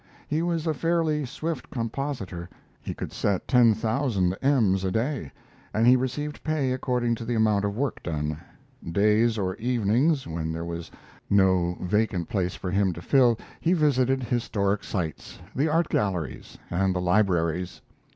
[0.27, 2.49] He was a fairly swift compositor.
[2.81, 5.31] He could set ten thousand ems a day,
[5.75, 8.39] and he received pay according to the amount of work done.
[8.91, 10.89] Days or evenings when there was
[11.29, 16.95] no vacant place for him to fill he visited historic sites, the art galleries, and
[16.95, 17.79] the libraries.